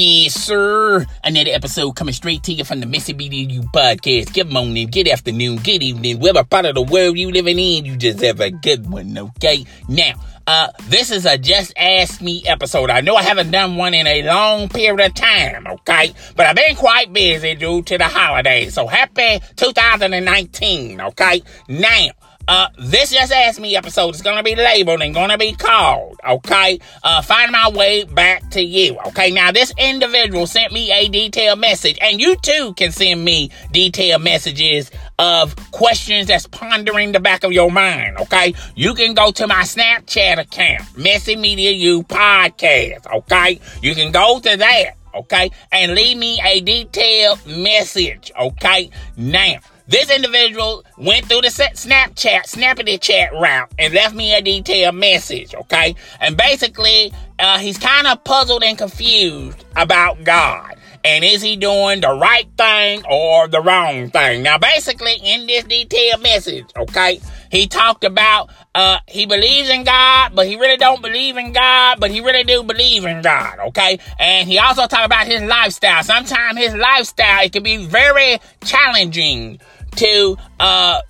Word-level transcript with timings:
Yes, 0.00 0.34
sir. 0.34 1.04
Another 1.24 1.50
episode 1.50 1.96
coming 1.96 2.14
straight 2.14 2.44
to 2.44 2.52
you 2.52 2.62
from 2.62 2.78
the 2.78 2.86
Mississippi 2.86 3.28
BDU 3.28 3.64
podcast. 3.72 4.32
Good 4.32 4.48
morning, 4.48 4.86
good 4.92 5.08
afternoon, 5.08 5.56
good 5.56 5.82
evening, 5.82 6.20
whatever 6.20 6.44
part 6.44 6.66
of 6.66 6.76
the 6.76 6.82
world 6.82 7.18
you 7.18 7.32
living 7.32 7.58
in, 7.58 7.84
you 7.84 7.96
just 7.96 8.20
have 8.20 8.38
a 8.38 8.52
good 8.52 8.88
one, 8.88 9.18
okay? 9.18 9.66
Now, 9.88 10.12
uh, 10.46 10.68
this 10.84 11.10
is 11.10 11.26
a 11.26 11.36
Just 11.36 11.72
Ask 11.76 12.22
Me 12.22 12.44
episode. 12.46 12.90
I 12.90 13.00
know 13.00 13.16
I 13.16 13.24
haven't 13.24 13.50
done 13.50 13.74
one 13.74 13.92
in 13.92 14.06
a 14.06 14.22
long 14.22 14.68
period 14.68 15.04
of 15.04 15.14
time, 15.14 15.66
okay? 15.66 16.14
But 16.36 16.46
I've 16.46 16.54
been 16.54 16.76
quite 16.76 17.12
busy 17.12 17.56
due 17.56 17.82
to 17.82 17.98
the 17.98 18.06
holidays. 18.06 18.74
So 18.74 18.86
happy 18.86 19.40
2019, 19.56 21.00
okay? 21.00 21.42
Now, 21.68 22.10
uh, 22.48 22.68
this 22.78 23.10
Just 23.10 23.30
Ask 23.30 23.60
Me 23.60 23.76
episode 23.76 24.14
is 24.14 24.22
gonna 24.22 24.42
be 24.42 24.56
labeled 24.56 25.02
and 25.02 25.14
gonna 25.14 25.36
be 25.36 25.52
called, 25.52 26.18
okay? 26.26 26.80
Uh, 27.02 27.20
find 27.20 27.52
my 27.52 27.70
way 27.70 28.04
back 28.04 28.50
to 28.50 28.62
you, 28.62 28.98
okay? 29.08 29.30
Now, 29.30 29.52
this 29.52 29.72
individual 29.78 30.46
sent 30.46 30.72
me 30.72 30.90
a 30.90 31.08
detailed 31.08 31.60
message, 31.60 31.98
and 32.00 32.20
you 32.20 32.36
too 32.36 32.72
can 32.74 32.90
send 32.90 33.22
me 33.22 33.50
detailed 33.70 34.22
messages 34.22 34.90
of 35.18 35.54
questions 35.72 36.28
that's 36.28 36.46
pondering 36.46 37.12
the 37.12 37.20
back 37.20 37.44
of 37.44 37.52
your 37.52 37.70
mind, 37.70 38.16
okay? 38.16 38.54
You 38.74 38.94
can 38.94 39.12
go 39.12 39.30
to 39.32 39.46
my 39.46 39.62
Snapchat 39.62 40.38
account, 40.38 40.96
Messy 40.96 41.36
Media 41.36 41.70
U 41.70 42.02
Podcast, 42.02 43.06
okay? 43.12 43.60
You 43.82 43.94
can 43.94 44.10
go 44.10 44.40
to 44.40 44.56
that, 44.56 44.92
okay? 45.14 45.50
And 45.70 45.94
leave 45.94 46.16
me 46.16 46.40
a 46.42 46.62
detailed 46.62 47.46
message, 47.46 48.32
okay? 48.40 48.88
Now, 49.18 49.58
this 49.88 50.10
individual 50.10 50.84
went 50.98 51.26
through 51.26 51.40
the 51.40 51.48
Snapchat, 51.48 52.44
Snappity 52.44 53.00
chat 53.00 53.32
route 53.32 53.72
and 53.78 53.94
left 53.94 54.14
me 54.14 54.34
a 54.34 54.42
detailed 54.42 54.94
message, 54.94 55.54
okay? 55.54 55.96
And 56.20 56.36
basically, 56.36 57.10
uh, 57.38 57.58
he's 57.58 57.78
kind 57.78 58.06
of 58.06 58.22
puzzled 58.22 58.62
and 58.62 58.76
confused 58.76 59.64
about 59.76 60.22
God. 60.24 60.74
And 61.04 61.24
is 61.24 61.40
he 61.40 61.56
doing 61.56 62.00
the 62.00 62.12
right 62.12 62.48
thing 62.58 63.02
or 63.08 63.48
the 63.48 63.62
wrong 63.62 64.10
thing? 64.10 64.42
Now, 64.42 64.58
basically, 64.58 65.14
in 65.14 65.46
this 65.46 65.64
detailed 65.64 66.22
message, 66.22 66.66
okay, 66.76 67.20
he 67.50 67.66
talked 67.66 68.04
about 68.04 68.50
uh, 68.74 68.98
he 69.06 69.24
believes 69.24 69.70
in 69.70 69.84
God, 69.84 70.32
but 70.34 70.46
he 70.46 70.56
really 70.56 70.76
don't 70.76 71.00
believe 71.00 71.36
in 71.36 71.52
God, 71.52 71.98
but 71.98 72.10
he 72.10 72.20
really 72.20 72.44
do 72.44 72.62
believe 72.62 73.04
in 73.04 73.22
God, 73.22 73.58
okay? 73.68 73.98
And 74.18 74.48
he 74.48 74.58
also 74.58 74.86
talked 74.86 75.06
about 75.06 75.26
his 75.26 75.40
lifestyle. 75.42 76.02
Sometimes 76.02 76.58
his 76.58 76.74
lifestyle, 76.74 77.44
it 77.44 77.52
can 77.52 77.62
be 77.62 77.86
very 77.86 78.38
challenging 78.64 79.60
to 79.98 80.36
uh, 80.60 81.02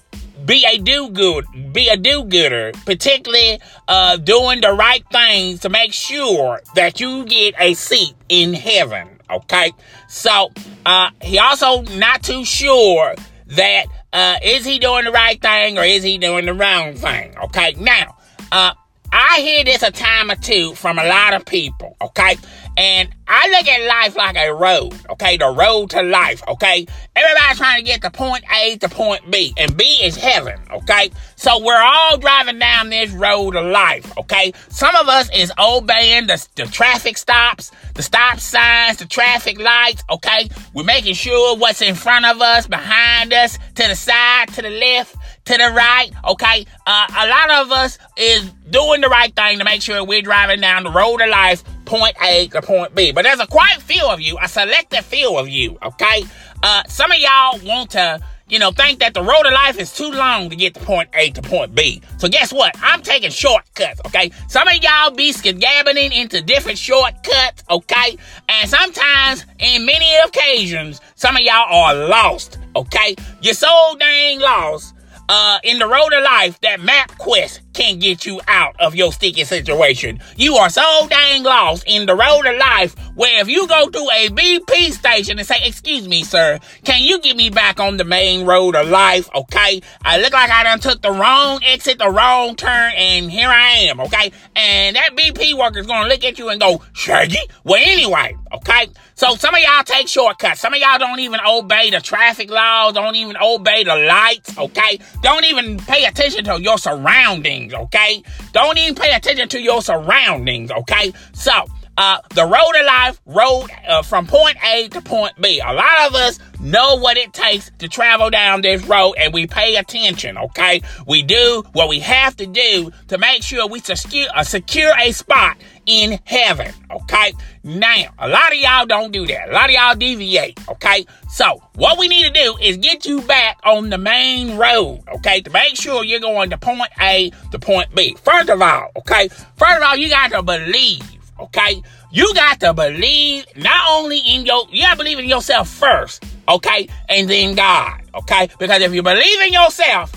be 0.44 0.64
a 0.64 0.78
do 0.78 1.10
good, 1.10 1.44
be 1.72 1.88
a 1.88 1.96
do 1.96 2.24
gooder, 2.24 2.72
particularly 2.86 3.60
uh, 3.86 4.16
doing 4.16 4.60
the 4.60 4.72
right 4.72 5.04
things 5.12 5.60
to 5.60 5.68
make 5.68 5.92
sure 5.92 6.60
that 6.74 7.00
you 7.00 7.24
get 7.26 7.54
a 7.58 7.74
seat 7.74 8.14
in 8.28 8.54
heaven. 8.54 9.08
Okay, 9.30 9.72
so 10.08 10.50
uh, 10.86 11.10
he 11.20 11.38
also 11.38 11.82
not 11.82 12.22
too 12.22 12.46
sure 12.46 13.14
that 13.48 13.86
uh, 14.12 14.38
is 14.42 14.64
he 14.64 14.78
doing 14.78 15.04
the 15.04 15.12
right 15.12 15.40
thing 15.40 15.76
or 15.78 15.84
is 15.84 16.02
he 16.02 16.16
doing 16.16 16.46
the 16.46 16.54
wrong 16.54 16.94
thing. 16.94 17.36
Okay, 17.44 17.74
now 17.78 18.16
uh, 18.50 18.72
I 19.12 19.40
hear 19.40 19.64
this 19.64 19.82
a 19.82 19.90
time 19.90 20.30
or 20.30 20.36
two 20.36 20.74
from 20.74 20.98
a 20.98 21.04
lot 21.04 21.34
of 21.34 21.44
people. 21.44 21.94
Okay, 22.00 22.36
and 22.78 23.08
I 23.26 23.48
look 23.48 23.66
at 23.66 23.86
life 23.88 24.16
like 24.16 24.36
a 24.36 24.54
road, 24.54 24.94
okay? 25.10 25.36
The 25.36 25.48
road 25.48 25.90
to 25.90 26.02
life, 26.02 26.44
okay? 26.46 26.86
Everybody's 27.16 27.58
trying 27.58 27.78
to 27.78 27.84
get 27.84 28.02
to 28.02 28.10
point 28.10 28.44
A 28.54 28.76
to 28.76 28.88
point 28.88 29.28
B, 29.28 29.52
and 29.56 29.76
B 29.76 29.84
is 30.02 30.16
heaven, 30.16 30.60
okay? 30.70 31.10
So 31.34 31.58
we're 31.58 31.82
all 31.82 32.18
driving 32.18 32.60
down 32.60 32.88
this 32.90 33.10
road 33.10 33.56
of 33.56 33.66
life, 33.66 34.16
okay? 34.16 34.52
Some 34.68 34.94
of 34.94 35.08
us 35.08 35.28
is 35.34 35.52
obeying 35.58 36.28
the, 36.28 36.46
the 36.54 36.66
traffic 36.66 37.18
stops, 37.18 37.72
the 37.94 38.02
stop 38.02 38.38
signs, 38.38 38.98
the 38.98 39.06
traffic 39.06 39.58
lights, 39.60 40.04
okay? 40.08 40.48
We're 40.72 40.84
making 40.84 41.14
sure 41.14 41.56
what's 41.56 41.82
in 41.82 41.96
front 41.96 42.26
of 42.26 42.40
us, 42.40 42.68
behind 42.68 43.32
us, 43.32 43.58
to 43.74 43.88
the 43.88 43.96
side, 43.96 44.50
to 44.54 44.62
the 44.62 44.70
left, 44.70 45.16
to 45.46 45.52
the 45.54 45.72
right, 45.74 46.10
okay? 46.28 46.64
Uh, 46.86 47.06
a 47.10 47.26
lot 47.26 47.50
of 47.66 47.72
us 47.72 47.98
is 48.16 48.48
doing 48.70 49.00
the 49.00 49.08
right 49.08 49.34
thing 49.34 49.58
to 49.58 49.64
make 49.64 49.82
sure 49.82 50.04
we're 50.04 50.22
driving 50.22 50.60
down 50.60 50.84
the 50.84 50.90
road 50.90 51.20
of 51.20 51.28
life 51.28 51.64
point 51.88 52.16
A 52.22 52.48
to 52.48 52.62
point 52.62 52.94
B. 52.94 53.12
But 53.12 53.24
there's 53.24 53.40
a 53.40 53.46
quite 53.46 53.80
few 53.82 54.06
of 54.06 54.20
you, 54.20 54.38
a 54.40 54.48
selected 54.48 55.02
few 55.02 55.36
of 55.36 55.48
you, 55.48 55.78
okay? 55.82 56.24
Uh, 56.62 56.82
some 56.86 57.10
of 57.10 57.18
y'all 57.18 57.58
want 57.64 57.90
to, 57.92 58.20
you 58.48 58.58
know, 58.58 58.70
think 58.70 58.98
that 59.00 59.14
the 59.14 59.22
road 59.22 59.46
of 59.46 59.52
life 59.52 59.78
is 59.80 59.92
too 59.92 60.10
long 60.10 60.50
to 60.50 60.56
get 60.56 60.74
to 60.74 60.80
point 60.80 61.08
A 61.14 61.30
to 61.30 61.42
point 61.42 61.74
B. 61.74 62.02
So 62.18 62.28
guess 62.28 62.52
what? 62.52 62.74
I'm 62.82 63.00
taking 63.02 63.30
shortcuts, 63.30 64.00
okay? 64.06 64.30
Some 64.48 64.68
of 64.68 64.74
y'all 64.82 65.10
be 65.10 65.32
skedabbing 65.32 66.14
into 66.14 66.42
different 66.42 66.78
shortcuts, 66.78 67.64
okay? 67.70 68.18
And 68.48 68.68
sometimes, 68.68 69.46
in 69.58 69.86
many 69.86 70.14
occasions, 70.18 71.00
some 71.14 71.36
of 71.36 71.42
y'all 71.42 71.72
are 71.72 71.94
lost, 71.94 72.58
okay? 72.76 73.16
You're 73.40 73.54
so 73.54 73.96
dang 73.98 74.40
lost 74.40 74.94
uh, 75.28 75.58
in 75.62 75.78
the 75.78 75.86
road 75.86 76.12
of 76.12 76.22
life 76.24 76.60
that 76.60 76.80
MapQuest 76.80 77.60
can 77.74 77.98
get 77.98 78.26
you 78.26 78.40
out 78.48 78.74
of 78.80 78.94
your 78.94 79.12
sticky 79.12 79.44
situation. 79.44 80.20
You 80.36 80.56
are 80.56 80.70
so 80.70 81.06
dang 81.08 81.44
lost 81.44 81.84
in 81.86 82.06
the 82.06 82.14
road 82.14 82.46
of 82.46 82.56
life 82.56 82.96
where 83.14 83.40
if 83.40 83.48
you 83.48 83.68
go 83.68 83.88
to 83.88 83.98
a 83.98 84.28
BP 84.30 84.92
station 84.92 85.38
and 85.38 85.46
say, 85.46 85.56
excuse 85.64 86.08
me, 86.08 86.24
sir, 86.24 86.58
can 86.84 87.02
you 87.02 87.20
get 87.20 87.36
me 87.36 87.50
back 87.50 87.78
on 87.78 87.96
the 87.96 88.04
main 88.04 88.46
road 88.46 88.74
of 88.74 88.88
life? 88.88 89.28
Okay. 89.34 89.80
I 90.02 90.20
look 90.20 90.32
like 90.32 90.50
I 90.50 90.64
done 90.64 90.80
took 90.80 91.02
the 91.02 91.12
wrong 91.12 91.60
exit, 91.64 91.98
the 91.98 92.10
wrong 92.10 92.56
turn, 92.56 92.92
and 92.96 93.30
here 93.30 93.48
I 93.48 93.86
am. 93.90 94.00
Okay. 94.00 94.32
And 94.56 94.96
that 94.96 95.14
BP 95.14 95.56
worker's 95.56 95.86
gonna 95.86 96.08
look 96.08 96.24
at 96.24 96.38
you 96.38 96.48
and 96.48 96.60
go, 96.60 96.82
Shaggy? 96.94 97.38
Well, 97.64 97.80
anyway, 97.84 98.36
okay. 98.54 98.88
So 99.18 99.34
some 99.34 99.52
of 99.52 99.60
y'all 99.60 99.82
take 99.82 100.06
shortcuts. 100.06 100.60
Some 100.60 100.74
of 100.74 100.78
y'all 100.78 100.96
don't 100.96 101.18
even 101.18 101.40
obey 101.44 101.90
the 101.90 102.00
traffic 102.00 102.48
laws, 102.52 102.94
don't 102.94 103.16
even 103.16 103.36
obey 103.42 103.82
the 103.82 103.96
lights, 103.96 104.56
okay? 104.56 105.00
Don't 105.22 105.44
even 105.44 105.76
pay 105.76 106.04
attention 106.04 106.44
to 106.44 106.62
your 106.62 106.78
surroundings, 106.78 107.74
okay? 107.74 108.22
Don't 108.52 108.78
even 108.78 108.94
pay 108.94 109.12
attention 109.12 109.48
to 109.48 109.60
your 109.60 109.82
surroundings, 109.82 110.70
okay? 110.70 111.12
So, 111.32 111.50
uh, 111.98 112.20
the 112.32 112.44
road 112.44 112.80
of 112.80 112.86
life, 112.86 113.20
road 113.26 113.66
uh, 113.88 114.02
from 114.02 114.24
point 114.24 114.56
A 114.64 114.88
to 114.90 115.00
point 115.00 115.34
B. 115.40 115.58
A 115.58 115.72
lot 115.72 116.06
of 116.06 116.14
us 116.14 116.38
know 116.60 116.94
what 116.94 117.16
it 117.16 117.32
takes 117.32 117.72
to 117.78 117.88
travel 117.88 118.30
down 118.30 118.60
this 118.62 118.84
road 118.84 119.14
and 119.18 119.34
we 119.34 119.48
pay 119.48 119.74
attention, 119.74 120.38
okay? 120.38 120.80
We 121.08 121.22
do 121.22 121.64
what 121.72 121.88
we 121.88 121.98
have 121.98 122.36
to 122.36 122.46
do 122.46 122.92
to 123.08 123.18
make 123.18 123.42
sure 123.42 123.66
we 123.66 123.80
secure, 123.80 124.28
uh, 124.32 124.44
secure 124.44 124.92
a 124.96 125.10
spot 125.10 125.56
in 125.86 126.20
heaven, 126.24 126.72
okay? 126.88 127.32
Now, 127.64 128.04
a 128.20 128.28
lot 128.28 128.52
of 128.52 128.58
y'all 128.58 128.86
don't 128.86 129.10
do 129.10 129.26
that. 129.26 129.48
A 129.48 129.52
lot 129.52 129.64
of 129.64 129.70
y'all 129.72 129.96
deviate, 129.96 130.56
okay? 130.68 131.04
So, 131.30 131.60
what 131.74 131.98
we 131.98 132.06
need 132.06 132.32
to 132.32 132.44
do 132.44 132.56
is 132.62 132.76
get 132.76 133.06
you 133.06 133.22
back 133.22 133.58
on 133.64 133.90
the 133.90 133.98
main 133.98 134.56
road, 134.56 135.02
okay? 135.16 135.40
To 135.40 135.50
make 135.50 135.74
sure 135.74 136.04
you're 136.04 136.20
going 136.20 136.50
to 136.50 136.58
point 136.58 136.92
A 137.00 137.30
to 137.50 137.58
point 137.58 137.92
B. 137.92 138.16
First 138.22 138.50
of 138.50 138.62
all, 138.62 138.90
okay? 138.98 139.26
First 139.56 139.78
of 139.78 139.82
all, 139.82 139.96
you 139.96 140.08
got 140.08 140.30
to 140.30 140.42
believe 140.44 141.17
okay? 141.38 141.82
You 142.10 142.32
got 142.34 142.60
to 142.60 142.74
believe 142.74 143.46
not 143.56 143.86
only 143.90 144.18
in 144.18 144.46
your, 144.46 144.66
you 144.70 144.82
got 144.82 144.92
to 144.92 144.96
believe 144.96 145.18
in 145.18 145.28
yourself 145.28 145.68
first, 145.68 146.24
okay? 146.48 146.88
And 147.08 147.28
then 147.28 147.54
God, 147.54 148.02
okay? 148.14 148.48
Because 148.58 148.82
if 148.82 148.92
you 148.92 149.02
believe 149.02 149.40
in 149.42 149.52
yourself, 149.52 150.12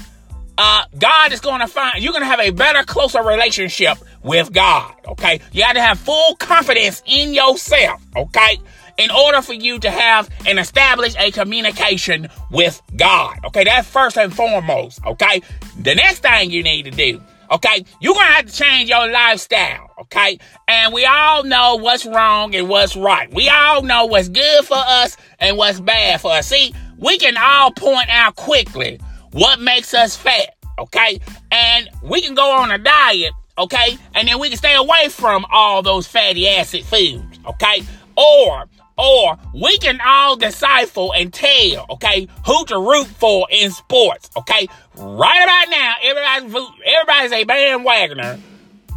uh, 0.57 0.83
God 0.97 1.33
is 1.33 1.39
going 1.39 1.61
to 1.61 1.67
find, 1.67 2.03
you're 2.03 2.11
going 2.11 2.23
to 2.23 2.27
have 2.27 2.39
a 2.39 2.51
better, 2.51 2.83
closer 2.83 3.23
relationship 3.23 3.97
with 4.23 4.51
God, 4.53 4.93
okay? 5.07 5.39
You 5.51 5.61
got 5.61 5.73
to 5.73 5.81
have 5.81 5.99
full 5.99 6.35
confidence 6.35 7.01
in 7.05 7.33
yourself, 7.33 8.01
okay? 8.15 8.59
In 8.97 9.09
order 9.09 9.41
for 9.41 9.53
you 9.53 9.79
to 9.79 9.89
have 9.89 10.29
and 10.45 10.59
establish 10.59 11.15
a 11.17 11.31
communication 11.31 12.29
with 12.51 12.81
God, 12.95 13.39
okay? 13.45 13.63
That's 13.63 13.87
first 13.87 14.17
and 14.17 14.33
foremost, 14.33 15.03
okay? 15.05 15.41
The 15.79 15.95
next 15.95 16.19
thing 16.19 16.51
you 16.51 16.63
need 16.63 16.83
to 16.83 16.91
do 16.91 17.21
Okay? 17.51 17.83
You're 17.99 18.13
gonna 18.13 18.25
have 18.25 18.45
to 18.45 18.53
change 18.53 18.89
your 18.89 19.09
lifestyle. 19.09 19.89
Okay? 20.01 20.39
And 20.67 20.93
we 20.93 21.05
all 21.05 21.43
know 21.43 21.75
what's 21.75 22.05
wrong 22.05 22.55
and 22.55 22.69
what's 22.69 22.95
right. 22.95 23.31
We 23.33 23.49
all 23.49 23.81
know 23.81 24.05
what's 24.05 24.29
good 24.29 24.65
for 24.65 24.77
us 24.77 25.17
and 25.39 25.57
what's 25.57 25.79
bad 25.79 26.21
for 26.21 26.31
us. 26.31 26.47
See, 26.47 26.73
we 26.97 27.17
can 27.17 27.35
all 27.37 27.71
point 27.71 28.09
out 28.09 28.35
quickly 28.35 28.99
what 29.31 29.59
makes 29.59 29.93
us 29.93 30.15
fat. 30.15 30.55
Okay? 30.79 31.19
And 31.51 31.89
we 32.01 32.21
can 32.21 32.35
go 32.35 32.51
on 32.51 32.71
a 32.71 32.77
diet. 32.77 33.33
Okay? 33.57 33.97
And 34.15 34.27
then 34.27 34.39
we 34.39 34.49
can 34.49 34.57
stay 34.57 34.75
away 34.75 35.09
from 35.09 35.45
all 35.51 35.81
those 35.81 36.07
fatty 36.07 36.47
acid 36.47 36.85
foods. 36.85 37.39
Okay? 37.45 37.83
Or 38.15 38.65
or 39.01 39.37
we 39.53 39.77
can 39.79 39.99
all 40.05 40.35
decipher 40.35 41.07
and 41.15 41.33
tell, 41.33 41.85
okay, 41.89 42.27
who 42.45 42.65
to 42.65 42.77
root 42.77 43.07
for 43.07 43.47
in 43.49 43.71
sports, 43.71 44.29
okay? 44.37 44.67
Right 44.95 45.43
about 45.43 45.69
now, 45.71 45.93
everybody's, 46.03 46.69
everybody's 46.85 47.31
a 47.31 47.45
bandwagoner 47.45 48.39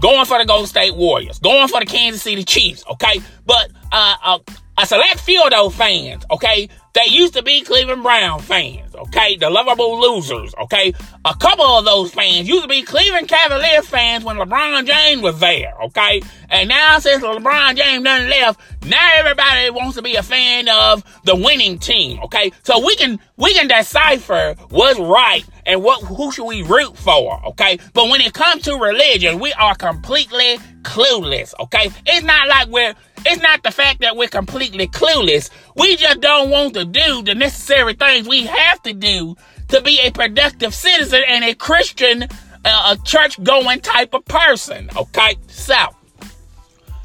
going 0.00 0.26
for 0.26 0.38
the 0.38 0.44
Golden 0.44 0.66
State 0.66 0.94
Warriors, 0.94 1.38
going 1.38 1.68
for 1.68 1.80
the 1.80 1.86
Kansas 1.86 2.22
City 2.22 2.44
Chiefs, 2.44 2.84
okay? 2.90 3.20
But 3.46 3.70
uh, 3.90 4.16
uh, 4.22 4.38
a 4.76 4.86
select 4.86 5.20
few 5.20 5.42
of 5.42 5.50
those 5.50 5.74
fans, 5.74 6.24
okay, 6.30 6.68
they 6.92 7.06
used 7.06 7.34
to 7.34 7.42
be 7.42 7.62
Cleveland 7.62 8.02
Brown 8.02 8.40
fans, 8.40 8.83
okay? 8.94 9.36
The 9.36 9.50
lovable 9.50 10.00
losers, 10.00 10.54
okay? 10.62 10.92
A 11.24 11.34
couple 11.34 11.64
of 11.64 11.84
those 11.84 12.12
fans 12.12 12.48
used 12.48 12.62
to 12.62 12.68
be 12.68 12.82
Cleveland 12.82 13.28
Cavalier 13.28 13.82
fans 13.82 14.24
when 14.24 14.36
LeBron 14.36 14.86
James 14.86 15.22
was 15.22 15.38
there, 15.40 15.74
okay? 15.84 16.22
And 16.50 16.68
now 16.68 16.98
since 16.98 17.22
LeBron 17.22 17.76
James 17.76 18.04
done 18.04 18.28
left, 18.28 18.60
now 18.86 19.10
everybody 19.14 19.70
wants 19.70 19.96
to 19.96 20.02
be 20.02 20.14
a 20.16 20.22
fan 20.22 20.68
of 20.68 21.04
the 21.24 21.34
winning 21.34 21.78
team, 21.78 22.20
okay? 22.24 22.52
So 22.62 22.84
we 22.84 22.96
can 22.96 23.18
we 23.36 23.52
can 23.54 23.68
decipher 23.68 24.54
what's 24.70 24.98
right 24.98 25.44
and 25.66 25.82
what 25.82 26.02
who 26.02 26.30
should 26.32 26.44
we 26.44 26.62
root 26.62 26.96
for, 26.96 27.44
okay? 27.48 27.78
But 27.92 28.08
when 28.10 28.20
it 28.20 28.32
comes 28.34 28.62
to 28.64 28.76
religion, 28.76 29.38
we 29.38 29.52
are 29.54 29.74
completely 29.74 30.58
clueless, 30.82 31.54
okay? 31.60 31.90
It's 32.06 32.24
not 32.24 32.48
like 32.48 32.68
we're 32.68 32.94
it's 33.26 33.42
not 33.42 33.62
the 33.62 33.70
fact 33.70 34.00
that 34.00 34.16
we're 34.16 34.28
completely 34.28 34.86
clueless. 34.86 35.50
We 35.76 35.96
just 35.96 36.20
don't 36.20 36.50
want 36.50 36.74
to 36.74 36.84
do 36.84 37.22
the 37.22 37.34
necessary 37.34 37.94
things 37.94 38.28
we 38.28 38.44
have 38.44 38.82
to 38.82 38.92
do 38.92 39.36
to 39.68 39.80
be 39.80 40.00
a 40.04 40.10
productive 40.10 40.74
citizen 40.74 41.22
and 41.26 41.44
a 41.44 41.54
Christian, 41.54 42.24
uh, 42.64 42.96
a 42.96 43.02
church 43.04 43.42
going 43.42 43.80
type 43.80 44.14
of 44.14 44.24
person. 44.26 44.90
Okay. 44.96 45.36
So, 45.48 45.74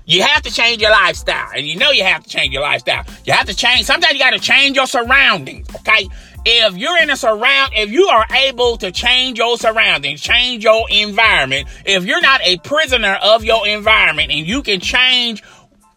you 0.10 0.24
have 0.24 0.42
to 0.42 0.52
change 0.52 0.82
your 0.82 0.90
lifestyle. 0.90 1.52
And 1.56 1.68
you 1.68 1.78
know 1.78 1.92
you 1.92 2.04
have 2.04 2.24
to 2.24 2.30
change 2.30 2.52
your 2.52 2.64
lifestyle. 2.64 3.06
You 3.26 3.34
have 3.34 3.46
to 3.46 3.56
change. 3.56 3.86
Sometimes 3.86 4.14
you 4.14 4.20
got 4.20 4.32
to 4.32 4.40
change 4.40 4.76
your 4.76 4.88
surroundings. 4.88 5.68
Okay. 5.76 6.10
If 6.46 6.78
you're 6.78 6.98
in 7.02 7.12
a 7.12 7.16
surround, 7.16 7.74
if 7.76 7.92
you 7.92 8.08
are 8.08 8.26
able 8.48 8.78
to 8.78 8.92
change 8.92 9.38
your 9.38 9.58
surroundings, 9.58 10.22
change 10.22 10.64
your 10.64 10.90
environment, 10.90 11.68
if 11.86 12.06
you're 12.06 12.22
not 12.22 12.42
a 12.44 12.58
prisoner 12.58 13.20
of 13.22 13.44
your 13.44 13.68
environment 13.68 14.32
and 14.32 14.48
you 14.48 14.64
can 14.64 14.80
change 14.80 15.44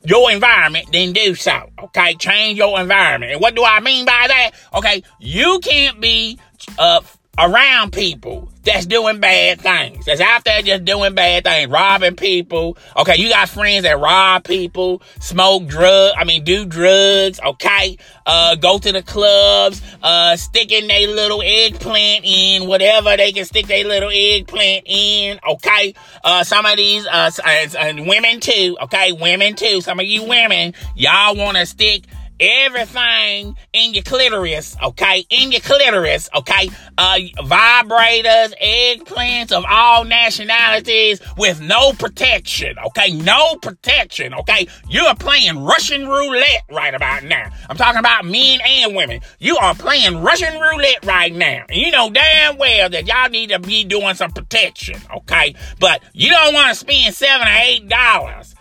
your 0.04 0.30
environment, 0.30 0.88
then 0.92 1.12
do 1.12 1.34
so. 1.34 1.70
Okay, 1.84 2.14
change 2.14 2.58
your 2.58 2.80
environment. 2.80 3.32
And 3.32 3.40
what 3.40 3.54
do 3.54 3.64
I 3.64 3.80
mean 3.80 4.04
by 4.04 4.26
that? 4.28 4.50
Okay, 4.74 5.02
you 5.18 5.60
can't 5.62 6.00
be 6.00 6.38
uh, 6.78 7.00
around 7.38 7.92
people 7.92 8.51
that's 8.64 8.86
doing 8.86 9.20
bad 9.20 9.60
things. 9.60 10.04
That's 10.04 10.20
out 10.20 10.44
there 10.44 10.62
just 10.62 10.84
doing 10.84 11.14
bad 11.14 11.44
things, 11.44 11.70
robbing 11.70 12.16
people. 12.16 12.76
Okay, 12.96 13.16
you 13.16 13.28
got 13.28 13.48
friends 13.48 13.82
that 13.82 13.98
rob 13.98 14.44
people, 14.44 15.02
smoke 15.20 15.66
drugs, 15.66 16.14
I 16.18 16.24
mean, 16.24 16.44
do 16.44 16.64
drugs, 16.64 17.40
okay? 17.44 17.98
Uh, 18.24 18.54
go 18.54 18.78
to 18.78 18.92
the 18.92 19.02
clubs, 19.02 19.82
uh, 20.02 20.36
sticking 20.36 20.86
their 20.86 21.08
little 21.08 21.42
eggplant 21.42 22.24
in, 22.24 22.68
whatever 22.68 23.16
they 23.16 23.32
can 23.32 23.44
stick 23.44 23.66
their 23.66 23.84
little 23.84 24.10
eggplant 24.12 24.84
in, 24.86 25.40
okay? 25.48 25.94
Uh, 26.22 26.44
some 26.44 26.64
of 26.66 26.76
these, 26.76 27.06
uh, 27.06 27.30
and 27.78 28.06
women 28.06 28.40
too, 28.40 28.76
okay? 28.82 29.12
Women 29.12 29.54
too. 29.54 29.80
Some 29.80 29.98
of 29.98 30.06
you 30.06 30.24
women, 30.24 30.74
y'all 30.94 31.36
want 31.36 31.56
to 31.56 31.66
stick 31.66 32.04
everything 32.42 33.56
in 33.72 33.94
your 33.94 34.02
clitoris, 34.02 34.76
okay? 34.82 35.24
In 35.30 35.52
your 35.52 35.60
clitoris, 35.60 36.28
okay? 36.34 36.68
Uh, 36.98 37.18
vibrators, 37.38 38.52
eggplants 38.60 39.52
of 39.52 39.64
all 39.68 40.04
nationalities 40.04 41.20
with 41.38 41.60
no 41.60 41.92
protection, 41.92 42.76
okay? 42.86 43.12
No 43.12 43.56
protection, 43.56 44.34
okay? 44.34 44.66
You 44.88 45.02
are 45.04 45.14
playing 45.14 45.62
Russian 45.62 46.08
roulette 46.08 46.64
right 46.70 46.94
about 46.94 47.24
now. 47.24 47.50
I'm 47.70 47.76
talking 47.76 48.00
about 48.00 48.24
men 48.24 48.58
and 48.66 48.96
women. 48.96 49.20
You 49.38 49.56
are 49.58 49.74
playing 49.74 50.22
Russian 50.22 50.54
roulette 50.60 51.04
right 51.04 51.32
now. 51.32 51.64
And 51.68 51.78
you 51.78 51.90
know 51.90 52.10
damn 52.10 52.58
well 52.58 52.90
that 52.90 53.06
y'all 53.06 53.30
need 53.30 53.50
to 53.50 53.60
be 53.60 53.84
doing 53.84 54.14
some 54.16 54.32
protection, 54.32 55.00
okay? 55.18 55.54
But 55.78 56.02
you 56.12 56.30
don't 56.30 56.54
want 56.54 56.70
to 56.70 56.74
spend 56.74 57.14
seven 57.14 57.46
or 57.46 57.56
eight 57.62 57.88
dollars 57.88 58.51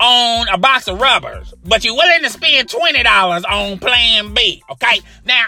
on 0.00 0.48
a 0.48 0.58
box 0.58 0.88
of 0.88 1.00
rubbers, 1.00 1.54
but 1.64 1.84
you're 1.84 1.94
willing 1.94 2.22
to 2.22 2.30
spend 2.30 2.68
$20 2.68 3.44
on 3.48 3.78
Plan 3.78 4.34
B, 4.34 4.62
okay? 4.70 5.00
Now, 5.24 5.46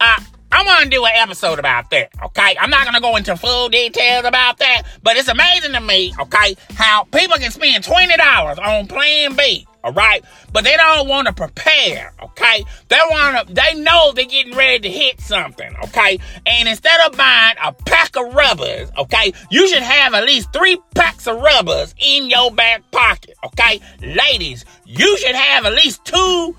uh, 0.00 0.20
I 0.52 0.64
want 0.64 0.84
to 0.84 0.90
do 0.90 1.02
an 1.06 1.12
episode 1.14 1.58
about 1.58 1.88
that, 1.90 2.10
okay? 2.22 2.56
I'm 2.60 2.68
not 2.68 2.82
going 2.82 2.94
to 2.94 3.00
go 3.00 3.16
into 3.16 3.34
full 3.38 3.70
details 3.70 4.26
about 4.26 4.58
that, 4.58 4.82
but 5.02 5.16
it's 5.16 5.28
amazing 5.28 5.72
to 5.72 5.80
me, 5.80 6.12
okay, 6.20 6.54
how 6.74 7.04
people 7.04 7.38
can 7.38 7.50
spend 7.50 7.82
$20 7.82 8.58
on 8.58 8.86
Plan 8.86 9.34
B, 9.34 9.66
all 9.82 9.94
right? 9.94 10.22
But 10.52 10.64
they 10.64 10.76
don't 10.76 11.08
want 11.08 11.26
to 11.28 11.32
prepare, 11.32 12.12
okay? 12.22 12.64
They 12.88 12.98
want 13.08 13.48
to, 13.48 13.54
they 13.54 13.80
know 13.80 14.12
they're 14.12 14.26
getting 14.26 14.54
ready 14.54 14.80
to 14.80 14.90
hit 14.90 15.22
something, 15.22 15.74
okay? 15.84 16.18
And 16.44 16.68
instead 16.68 17.00
of 17.06 17.16
buying 17.16 17.56
a 17.64 17.72
pack 17.72 18.14
of 18.18 18.34
rubbers, 18.34 18.90
okay, 18.98 19.32
you 19.50 19.66
should 19.68 19.82
have 19.82 20.12
at 20.12 20.24
least 20.24 20.52
three 20.52 20.78
packs 20.94 21.26
of 21.26 21.40
rubbers 21.40 21.94
in 21.98 22.28
your 22.28 22.52
back 22.52 22.90
pocket, 22.90 23.36
okay? 23.42 23.80
Ladies, 24.02 24.66
you 24.84 25.16
should 25.16 25.34
have 25.34 25.64
at 25.64 25.72
least 25.72 26.04
two, 26.04 26.54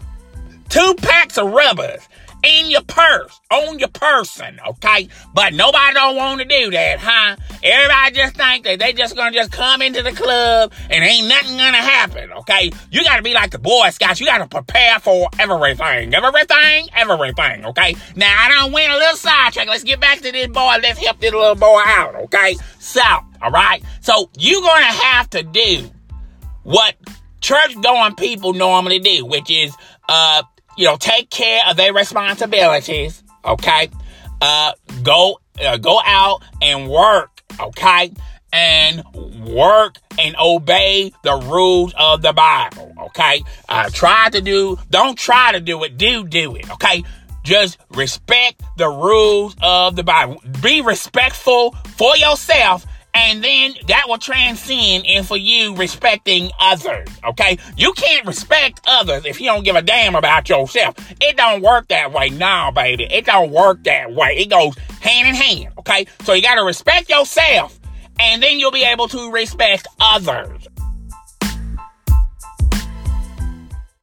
two 0.69 0.95
packs 0.95 1.37
of 1.37 1.51
rubbers 1.51 2.01
in 2.43 2.69
your 2.69 2.83
purse, 2.83 3.39
on 3.51 3.79
your 3.79 3.89
person, 3.89 4.59
okay? 4.67 5.07
But 5.33 5.53
nobody 5.53 5.93
don't 5.93 6.15
want 6.15 6.41
to 6.41 6.45
do 6.45 6.71
that, 6.71 6.99
huh? 6.99 7.35
Everybody 7.63 8.15
just 8.15 8.35
think 8.35 8.65
that 8.65 8.79
they 8.79 8.93
just 8.93 9.15
gonna 9.15 9.31
just 9.31 9.51
come 9.51 9.81
into 9.81 10.03
the 10.03 10.11
club 10.11 10.73
and 10.89 11.03
ain't 11.03 11.27
nothing 11.27 11.57
gonna 11.57 11.77
happen, 11.77 12.31
okay? 12.33 12.71
You 12.91 13.03
gotta 13.03 13.23
be 13.23 13.33
like 13.33 13.51
the 13.51 13.59
Boy 13.59 13.89
Scouts. 13.89 14.19
You 14.19 14.25
gotta 14.25 14.47
prepare 14.47 14.99
for 14.99 15.29
everything, 15.39 16.13
everything, 16.13 16.89
everything, 16.93 17.65
okay? 17.65 17.95
Now 18.15 18.35
I 18.37 18.49
don't 18.49 18.73
win 18.73 18.91
a 18.91 18.97
little 18.97 19.17
sidetrack. 19.17 19.67
Let's 19.67 19.83
get 19.83 19.99
back 19.99 20.19
to 20.19 20.31
this 20.31 20.47
boy. 20.47 20.77
Let's 20.81 20.99
help 20.99 21.19
this 21.19 21.31
little 21.31 21.55
boy 21.55 21.81
out, 21.85 22.15
okay? 22.15 22.57
So, 22.79 23.01
all 23.41 23.51
right. 23.51 23.81
So 24.01 24.29
you 24.37 24.61
gonna 24.61 24.85
have 24.85 25.29
to 25.31 25.43
do 25.43 25.89
what 26.63 26.95
church 27.39 27.79
going 27.81 28.15
people 28.15 28.53
normally 28.53 28.99
do, 28.99 29.25
which 29.25 29.49
is 29.49 29.75
uh 30.09 30.43
you 30.77 30.85
know, 30.85 30.97
take 30.97 31.29
care 31.29 31.61
of 31.69 31.77
their 31.77 31.93
responsibilities, 31.93 33.23
okay? 33.45 33.89
Uh, 34.41 34.73
go, 35.03 35.39
uh, 35.63 35.77
go 35.77 35.99
out 36.05 36.43
and 36.61 36.89
work, 36.89 37.41
okay? 37.59 38.11
And 38.51 39.03
work 39.45 39.97
and 40.19 40.35
obey 40.39 41.11
the 41.23 41.35
rules 41.35 41.93
of 41.97 42.21
the 42.21 42.33
Bible, 42.33 42.93
okay? 43.05 43.43
Uh, 43.67 43.89
try 43.91 44.29
to 44.29 44.41
do, 44.41 44.77
don't 44.89 45.17
try 45.17 45.51
to 45.51 45.59
do 45.59 45.83
it, 45.83 45.97
do 45.97 46.25
do 46.25 46.55
it, 46.55 46.69
okay? 46.71 47.03
Just 47.43 47.77
respect 47.91 48.61
the 48.77 48.87
rules 48.87 49.55
of 49.61 49.95
the 49.95 50.03
Bible. 50.03 50.41
Be 50.61 50.81
respectful 50.81 51.71
for 51.97 52.15
yourself 52.15 52.85
and 53.13 53.43
then 53.43 53.73
that 53.87 54.05
will 54.07 54.17
transcend 54.17 55.05
in 55.05 55.23
for 55.23 55.37
you 55.37 55.75
respecting 55.75 56.49
others. 56.59 57.07
Okay. 57.23 57.57
You 57.77 57.93
can't 57.93 58.25
respect 58.25 58.81
others 58.87 59.25
if 59.25 59.39
you 59.39 59.47
don't 59.47 59.63
give 59.63 59.75
a 59.75 59.81
damn 59.81 60.15
about 60.15 60.49
yourself. 60.49 60.95
It 61.21 61.37
don't 61.37 61.61
work 61.61 61.87
that 61.89 62.11
way. 62.11 62.29
now, 62.29 62.71
baby. 62.71 63.05
It 63.05 63.25
don't 63.25 63.51
work 63.51 63.83
that 63.83 64.13
way. 64.13 64.37
It 64.37 64.49
goes 64.49 64.75
hand 65.01 65.27
in 65.27 65.35
hand. 65.35 65.73
Okay. 65.79 66.07
So 66.23 66.33
you 66.33 66.41
got 66.41 66.55
to 66.55 66.63
respect 66.63 67.09
yourself 67.09 67.79
and 68.19 68.41
then 68.41 68.59
you'll 68.59 68.71
be 68.71 68.83
able 68.83 69.07
to 69.09 69.31
respect 69.31 69.87
others. 69.99 70.67